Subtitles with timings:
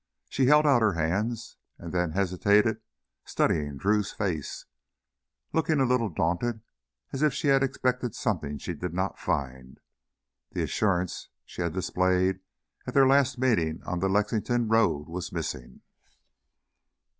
[0.31, 2.81] She held out her hands, and then hesitated,
[3.23, 4.65] studying Drew's face,
[5.53, 6.61] looking a little daunted,
[7.13, 9.79] as if she had expected something she did not find.
[10.53, 12.39] The assurance she had displayed
[12.87, 15.81] at their last meeting on the Lexington road was missing.